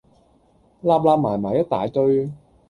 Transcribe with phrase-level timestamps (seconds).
[0.03, 0.03] 擸
[0.97, 2.31] 擸埋埋一大堆